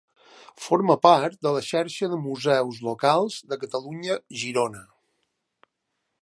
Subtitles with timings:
[0.67, 4.83] Forma part de la Xarxa de Museus Locals de Catalunya-Girona.